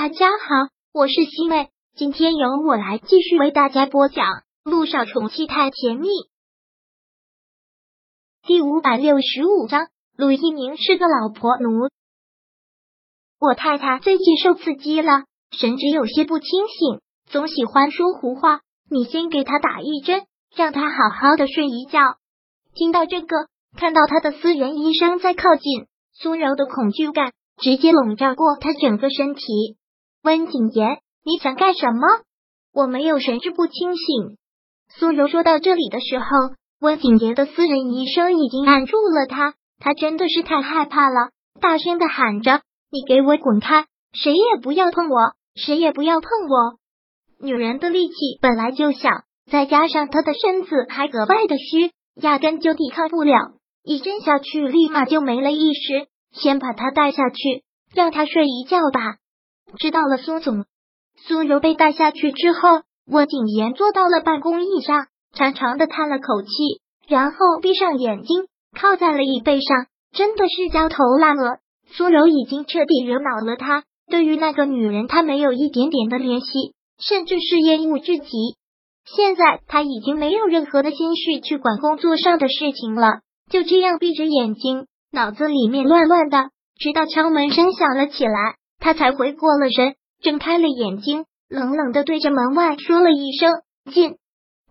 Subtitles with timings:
[0.00, 4.26] 大家好，我是西妹，今天由我来继续为大家播讲
[4.62, 6.06] 《路上宠妻太甜蜜》
[8.46, 9.88] 第五百六十五章。
[10.16, 11.88] 陆一鸣是个老婆奴，
[13.40, 18.60] 我太太最近受刺激了，神志有些不清醒，总喜欢说胡话。
[18.88, 21.98] 你先给她打一针，让她好好的睡一觉。
[22.72, 29.76] 听到这个，看到他的私人医生在靠近，苏柔的恐惧感直接笼罩过他整个身体。
[30.22, 32.00] 温景言，你想干什么？
[32.74, 34.36] 我没有神志不清醒。
[34.88, 36.26] 苏柔说到这里的时候，
[36.80, 39.54] 温景言的私人医生已经按住了他。
[39.80, 41.30] 他真的是太害怕了，
[41.60, 43.86] 大声的喊着：“你给我滚开！
[44.12, 46.78] 谁也不要碰我，谁也不要碰我！”
[47.40, 49.08] 女人的力气本来就小，
[49.48, 53.52] 再加上她的身子还格外的虚，压根就抵抗不了。
[53.84, 56.08] 一针下去，立马就没了意识。
[56.32, 57.62] 先把她带下去，
[57.94, 59.18] 让她睡一觉吧。
[59.76, 60.64] 知道了，苏总。
[61.26, 66.48] 苏柔被带下去之后，温景言坐到了办公椅上，长长的叹了口气，
[67.06, 68.46] 然后闭上眼睛。
[68.78, 71.58] 靠在了椅背上，真的是焦头烂额。
[71.90, 78.28] 苏柔已经彻底惹恼了他，对于那个女人，他没有一点点的怜惜，甚至是厌恶至极。
[79.06, 86.50] 现在他已经没有任何的心绪去管工作上的事情了，就这样闭着眼睛，脑子里面乱乱的。
[86.78, 93.62] 直到敲门声响了起来，他才回过了神，睁开了眼睛，冷冷的对着门外说了一声
[93.92, 94.16] ：“进。”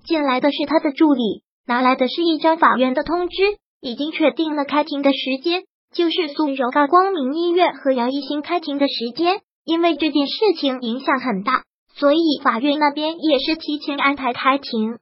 [0.06, 3.36] 进来的是他的助理，拿来的是一张法院的通知。
[3.80, 5.64] 已经确定了开庭的时间，
[5.94, 9.42] 就是苏柔告光明医院和杨一新开庭的时间。
[9.64, 11.64] 因为这件事情影响很大，
[11.94, 14.98] 所以法院那边也是提前安排开庭。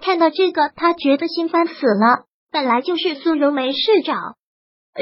[0.00, 2.24] 看到这个，他觉得心烦死了。
[2.52, 4.14] 本来就是苏柔没事找，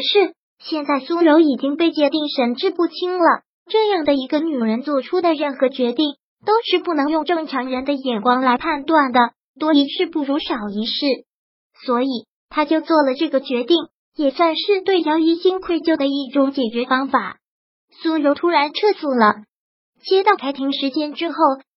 [0.01, 3.43] 是现在苏柔已经被界定神志不清了。
[3.71, 9.21] 这样的一个女人做出的任何决定，都是不能用正常人的眼光来判断的。
[9.59, 11.07] 多一事不如少一事，
[11.87, 12.09] 所以。
[12.55, 13.79] 他就做了这个决定，
[14.15, 17.39] 也算是对姚一新愧疚的一种解决方法。
[18.03, 19.37] 苏柔突然撤诉了，
[20.05, 21.37] 接到开庭时间之后，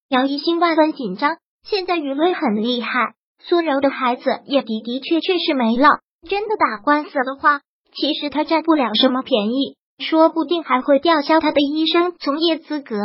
[0.10, 1.38] 姚一新万分紧张。
[1.64, 5.88] 现在舆论很厉害，苏柔的孩子也的的确确是没了。
[6.28, 7.62] 真的打官司的话，
[7.96, 12.96] 其实他占不了什么便宜，说不定还会吊销他的医生从业资格。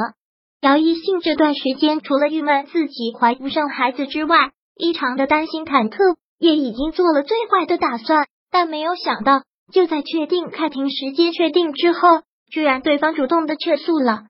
[0.60, 6.16] 姚一信这段时间除了郁闷自己怀不上孩子之外，异常的担心忐忑。
[6.42, 9.42] 也已经做了最坏的打算，但没有想到，
[9.74, 14.22] 就在确定开庭时间确定之后，居然对方主动的撤诉了。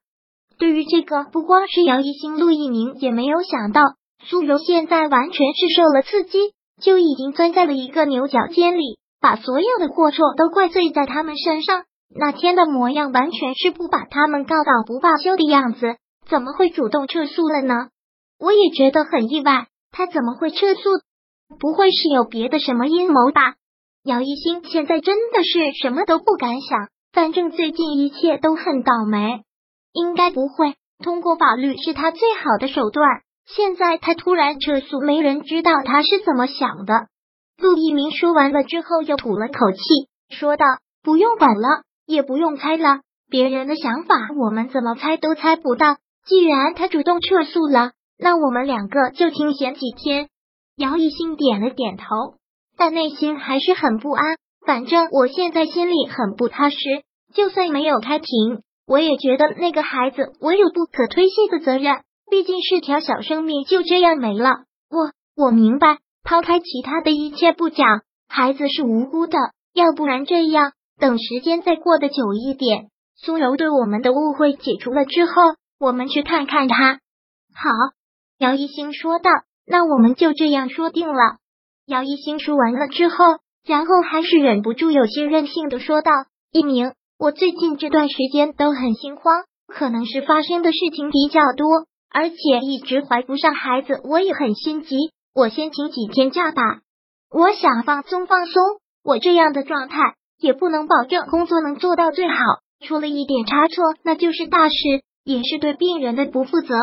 [0.58, 3.80] 对于这个，不光是姚一兴、陆一鸣也没有想到，
[4.24, 6.36] 苏柔现在完全是受了刺激，
[6.82, 11.84] 就已经钻在了一个牛角尖里，把所有的过错都怪罪在他们身上。
[12.12, 15.96] 那天的模样完全是不把他们告倒不罢休的样子，
[16.28, 17.88] 怎么会主动撤诉了呢？
[18.40, 20.80] 我也觉得很意外，他怎么会撤诉？
[21.58, 23.54] 不会是有别的什么阴谋吧？
[24.02, 29.42] 姚一新现在真的是什么都不敢想，反正最近一切都很倒霉，
[29.92, 30.74] 应该不会。
[31.04, 33.06] 通过法律是他最好的手段。
[33.46, 37.08] 现在他突然撤诉，没人知道他是怎么想的。
[37.60, 39.80] 陆一鸣说完了之后，又吐了口气，
[40.34, 40.64] 说道
[41.04, 45.96] ：“不用管了，也不用猜了，别人的想法我们怎么猜都猜不到。
[46.26, 50.28] 既然他主动撤诉了，那我们两个就清闲几天。”
[50.76, 52.04] 姚一新点了点头，
[52.78, 54.36] 但内心还是很不安。
[54.66, 56.76] 反正我现在心里很不踏实，
[57.34, 61.96] 就算没有开庭，我也觉得那个孩子我有不可推卸的责任。
[62.30, 64.50] 毕竟是条小生命，就这样没了。
[64.88, 65.98] 我我明白，
[66.30, 69.36] 抛开其他的一切不讲，孩子是无辜的。
[69.74, 72.86] 要不然这样，等时间再过得久一点，
[73.16, 75.32] 苏柔对我们的误会解除了之后，
[75.80, 77.00] 我们去看看他。
[77.52, 77.68] 好，
[78.38, 79.28] 姚一星说道。
[79.66, 81.38] 那我们就这样说定了。
[81.86, 83.16] 姚一星说完了之后，
[83.66, 86.12] 然后还是忍不住有些任性的说道
[86.52, 95.10] ：“一鸣，我最近这段时间都很心慌，可能是发生的事情比较多，而且一直怀不上孩子，我也很心急。
[95.34, 96.80] 我先请几天假吧，
[97.30, 98.62] 我想放松放松。
[99.02, 99.96] 我这样的状态
[100.38, 102.34] 也不能保证工作能做到最好，
[102.86, 104.74] 出了一点差错那就是大事，
[105.24, 106.74] 也是对病人的不负责。”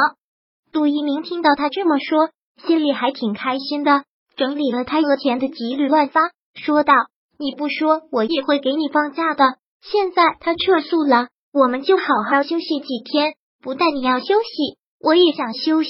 [0.72, 2.30] 杜一鸣听到他这么说。
[2.66, 4.04] 心里还挺开心的，
[4.36, 6.92] 整理了他额前的几缕乱发，说道
[7.38, 9.60] ：“你不说，我也会给你放假的。
[9.84, 13.36] 现在他撤诉了，我们就好好休息几天。
[13.62, 15.90] 不但你要休息，我也想休息。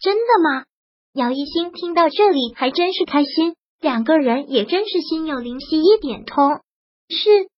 [0.00, 0.64] 真的吗？”
[1.14, 6.60] 姚一新听到这里还真是开心，两个人也真是心有灵犀一点通。
[7.10, 7.48] 是，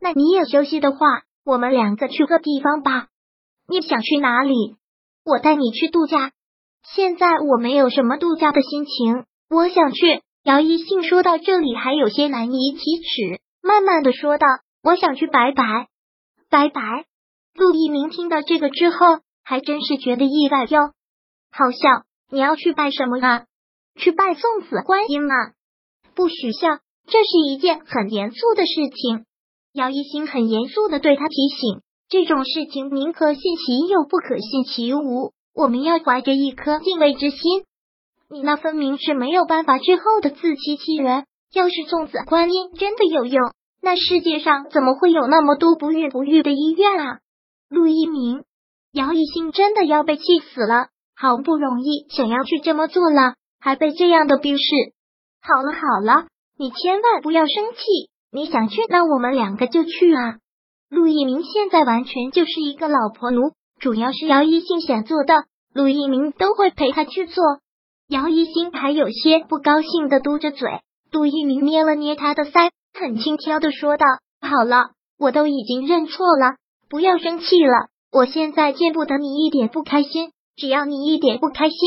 [0.00, 0.98] 那你也休息的话，
[1.44, 3.08] 我们两个去个地方吧。
[3.66, 4.76] 你想去哪里？
[5.24, 6.30] 我带你去度假。
[6.94, 10.22] 现在我没有什么度假的心情，我想去。
[10.44, 14.46] 姚一信说到这里还有些难以启齿，慢慢的说道
[14.82, 15.88] ：“我想去拜拜，
[16.50, 17.04] 拜拜。”
[17.54, 18.96] 陆一鸣听到这个之后，
[19.44, 20.92] 还真是觉得意外哟。
[21.50, 23.44] 好笑，你要去拜什么啊？
[23.94, 25.52] 去拜送子观音啊？
[26.14, 29.26] 不许笑，这是一件很严肃的事情。
[29.74, 35.34] 姚一兴很严肃的对他提醒：“这种事情宁可信其有，不可信其无。
[35.54, 37.64] 我们要怀着一颗敬畏之心。”
[38.30, 41.26] 你那分明是没有办法之后的自欺欺人。
[41.52, 43.52] 要是送子观音真的有用，
[43.82, 47.18] 那世界上怎么会有那么多不孕不育的医院啊？
[47.68, 48.42] 陆一鸣、
[48.90, 50.22] 姚一兴真的要被气
[50.54, 50.88] 死了。
[51.22, 54.62] 好不容易想要去这么做了，还被这样的逼视。
[55.40, 56.26] 好了好了，
[56.58, 58.10] 你千万不要生气。
[58.32, 60.38] 你想去，那我们两个就去啊。
[60.90, 67.44] 陆一鸣现在完全就是一个老婆奴，主要是姚一兴想做的，陆一鸣都会陪他去做。
[68.08, 70.80] 姚一兴还有些不高兴的嘟着嘴，
[71.12, 74.06] 杜一鸣捏了捏他的腮，很轻佻的说道
[74.42, 74.90] ：“好了，
[75.20, 76.56] 我都已经认错了，
[76.90, 77.90] 不要生气了。
[78.10, 81.78] 我现在见不得你一点不开心，只要你一点不开心，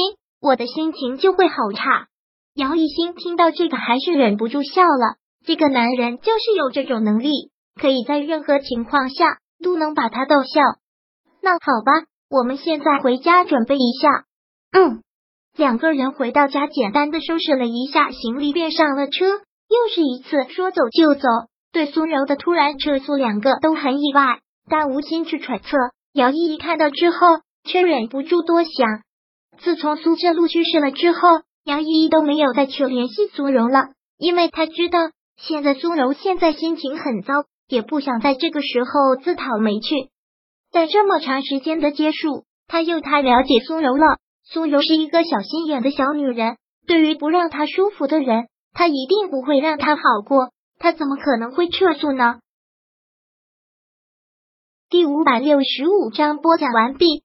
[0.41, 2.07] 我的心情就会好差。”
[2.55, 5.17] 姚一兴听到这个，还是忍不住笑了。
[5.45, 10.61] 这个男人就是有这种能力，可以在任何情况下都能把他逗笑。
[11.41, 14.25] 那好吧，我们现在回家准备一下。
[14.71, 15.01] 嗯。
[15.57, 19.25] 两个人回到家，简单的收拾了一下行李，便上了车。
[19.25, 21.27] 又是一次说走就走。
[21.71, 24.39] 对苏柔的突然撤诉，两个都很意外，
[24.69, 25.77] 但无心去揣测。
[26.13, 27.17] 姚依依看到之后，
[27.65, 28.71] 却忍不住多想。
[29.59, 31.19] 自从苏浙路去世了之后，
[31.63, 34.99] 杨依依都没有再去联系苏柔了，因为她知道
[35.37, 37.33] 现在苏柔现在心情很糟，
[37.67, 40.09] 也不想在这个时候自讨没趣。
[40.71, 44.17] 但这么长时间的接触，他又太了解苏柔了。
[44.43, 50.51] 苏柔是一个小心眼的小女人，对于不让她舒服的人，她一定不会让她好过。
[50.77, 52.39] 她怎么可能会撤诉呢？
[54.89, 57.24] 第五百六十五章播讲完毕。